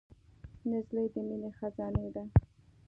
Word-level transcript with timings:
نجلۍ 0.69 1.05
د 1.13 1.15
مینې 1.27 1.51
خزانې 1.57 2.07
ده. 2.15 2.23